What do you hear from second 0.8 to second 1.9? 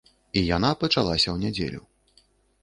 пачалася ў нядзелю.